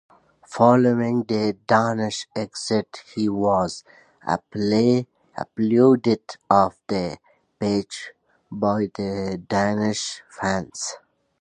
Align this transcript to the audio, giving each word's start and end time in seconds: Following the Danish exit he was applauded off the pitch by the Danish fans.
Following 0.47 1.25
the 1.25 1.55
Danish 1.67 2.27
exit 2.35 3.03
he 3.13 3.29
was 3.29 3.83
applauded 4.25 5.05
off 6.49 6.79
the 6.87 7.19
pitch 7.59 8.11
by 8.51 8.87
the 8.95 9.39
Danish 9.47 10.23
fans. 10.27 10.95